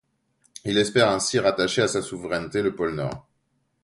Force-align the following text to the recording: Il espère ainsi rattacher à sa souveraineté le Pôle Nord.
Il 0.65 0.79
espère 0.79 1.09
ainsi 1.11 1.37
rattacher 1.37 1.83
à 1.83 1.87
sa 1.87 2.01
souveraineté 2.01 2.63
le 2.63 2.73
Pôle 2.73 2.95
Nord. 2.95 3.27